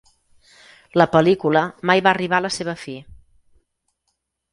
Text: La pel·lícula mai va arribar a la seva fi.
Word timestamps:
La 1.01 1.05
pel·lícula 1.15 1.61
mai 1.89 2.01
va 2.07 2.11
arribar 2.13 2.39
a 2.39 2.45
la 2.47 2.51
seva 2.57 2.75
fi. 2.85 2.95